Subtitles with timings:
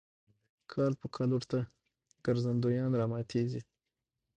[0.71, 1.57] کال په کال ورته
[2.25, 3.61] ګرځندویان راماتېږي.